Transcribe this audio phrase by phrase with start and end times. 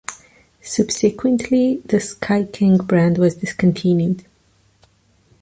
[0.63, 4.25] Subsequently, the SkyKing brand was discontinued.